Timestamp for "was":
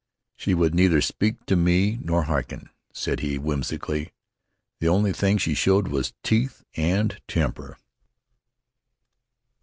5.89-6.15